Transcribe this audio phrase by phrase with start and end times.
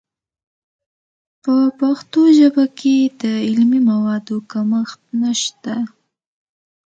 [1.43, 5.75] په پښتو ژبه کې د علمي موادو کمښت نشته.